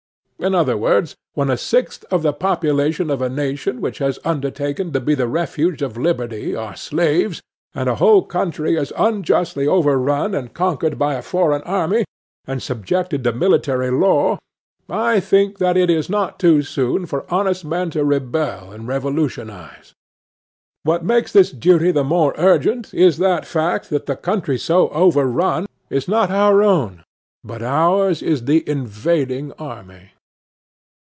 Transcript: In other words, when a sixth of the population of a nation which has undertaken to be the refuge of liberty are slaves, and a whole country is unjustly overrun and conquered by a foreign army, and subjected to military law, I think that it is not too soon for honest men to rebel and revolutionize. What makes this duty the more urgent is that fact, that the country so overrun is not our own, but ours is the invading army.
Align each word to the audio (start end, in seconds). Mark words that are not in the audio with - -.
In 0.43 0.55
other 0.55 0.75
words, 0.75 1.15
when 1.35 1.51
a 1.51 1.55
sixth 1.55 2.03
of 2.09 2.23
the 2.23 2.33
population 2.33 3.11
of 3.11 3.21
a 3.21 3.29
nation 3.29 3.79
which 3.79 3.99
has 3.99 4.17
undertaken 4.25 4.91
to 4.91 4.99
be 4.99 5.13
the 5.13 5.27
refuge 5.27 5.83
of 5.83 5.97
liberty 5.97 6.55
are 6.55 6.75
slaves, 6.75 7.43
and 7.75 7.87
a 7.87 7.97
whole 8.01 8.23
country 8.23 8.75
is 8.75 8.91
unjustly 8.97 9.67
overrun 9.67 10.33
and 10.33 10.51
conquered 10.55 10.97
by 10.97 11.13
a 11.13 11.21
foreign 11.21 11.61
army, 11.61 12.05
and 12.47 12.63
subjected 12.63 13.23
to 13.23 13.31
military 13.31 13.91
law, 13.91 14.39
I 14.89 15.19
think 15.19 15.59
that 15.59 15.77
it 15.77 15.91
is 15.91 16.09
not 16.09 16.39
too 16.39 16.63
soon 16.63 17.05
for 17.05 17.31
honest 17.31 17.63
men 17.63 17.91
to 17.91 18.03
rebel 18.03 18.71
and 18.71 18.87
revolutionize. 18.87 19.93
What 20.81 21.05
makes 21.05 21.31
this 21.31 21.51
duty 21.51 21.91
the 21.91 22.03
more 22.03 22.33
urgent 22.39 22.95
is 22.95 23.19
that 23.19 23.45
fact, 23.45 23.91
that 23.91 24.07
the 24.07 24.15
country 24.15 24.57
so 24.57 24.89
overrun 24.89 25.67
is 25.91 26.07
not 26.07 26.31
our 26.31 26.63
own, 26.63 27.03
but 27.43 27.61
ours 27.61 28.23
is 28.23 28.45
the 28.45 28.67
invading 28.67 29.51
army. 29.59 30.13